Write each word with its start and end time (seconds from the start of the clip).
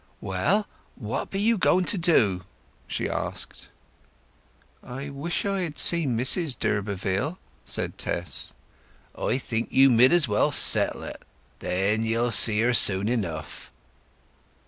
"Well, 0.19 0.67
what 0.95 1.29
be 1.29 1.39
you 1.39 1.59
going 1.59 1.85
to 1.85 1.97
do?" 1.99 2.41
she 2.87 3.07
asked. 3.07 3.69
"I 4.81 5.11
wish 5.11 5.45
I 5.45 5.61
had 5.61 5.77
seen 5.77 6.17
Mrs 6.17 6.57
d'Urberville," 6.57 7.37
said 7.67 7.99
Tess. 7.99 8.55
"I 9.15 9.37
think 9.37 9.67
you 9.71 9.91
mid 9.91 10.11
as 10.11 10.27
well 10.27 10.49
settle 10.49 11.03
it. 11.03 11.21
Then 11.59 12.03
you'll 12.03 12.31
see 12.31 12.61
her 12.61 12.73
soon 12.73 13.07
enough." 13.09 13.71